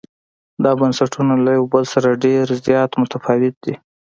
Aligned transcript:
دا 0.63 0.71
بنسټونه 0.79 1.33
له 1.45 1.49
یو 1.57 1.63
بل 1.73 1.83
سره 1.93 2.19
ډېر 2.25 2.45
زیات 2.65 2.91
متفاوت 3.01 3.55
دي. 3.63 3.73